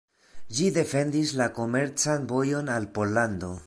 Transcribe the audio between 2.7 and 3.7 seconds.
al Pollando.